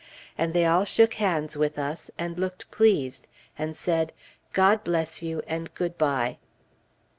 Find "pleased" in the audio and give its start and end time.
2.71-3.27